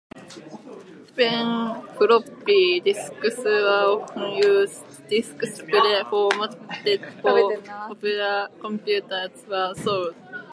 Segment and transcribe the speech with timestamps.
[1.13, 7.55] When floppy disks were often used, disks pre-formatted for
[7.87, 10.15] popular computers were sold.